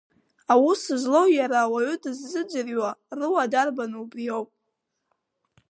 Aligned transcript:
Аус 0.51 0.81
злоу 1.01 1.27
иара 1.37 1.57
ауаҩы 1.61 1.95
дыззыӡырҩуа 2.03 2.91
руа 3.17 3.45
дарбану 3.51 3.99
убриоуп. 4.03 4.49